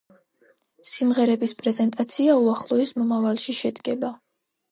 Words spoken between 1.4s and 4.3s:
პრეზენტაცია უახლოეს მომავალში შედგება.